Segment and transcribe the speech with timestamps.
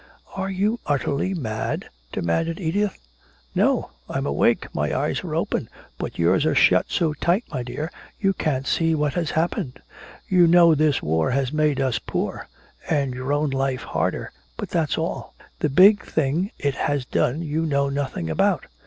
[0.35, 2.97] "Are you utterly mad?" demanded Edith.
[3.53, 5.69] "No, I'm awake my eyes are open!
[5.99, 9.79] But yours are shut so tight, my dear, you can't see what has happened!
[10.27, 12.47] You know this war has made us poor
[12.89, 15.35] and your own life harder, but that's all.
[15.59, 18.65] The big thing it has done you know nothing about!"